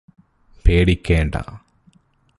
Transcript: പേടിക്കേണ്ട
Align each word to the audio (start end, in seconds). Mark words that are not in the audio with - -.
പേടിക്കേണ്ട 0.65 1.35